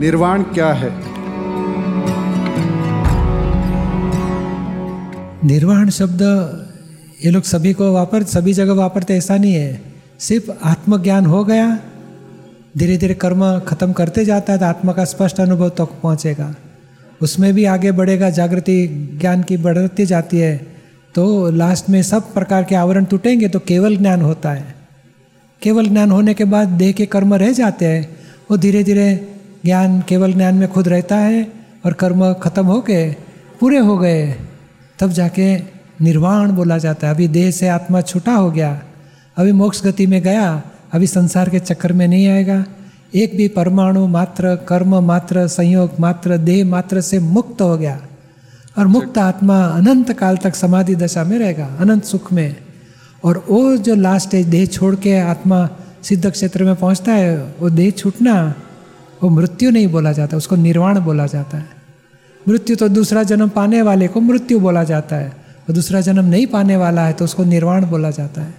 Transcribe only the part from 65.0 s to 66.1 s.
है, और दूसरा